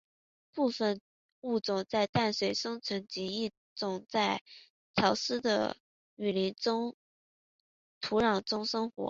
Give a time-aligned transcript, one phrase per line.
[0.53, 0.99] 部分
[1.41, 4.41] 物种在淡水生存及一种在
[4.95, 5.77] 潮湿的
[6.15, 6.55] 雨林
[7.99, 8.93] 土壤中生活。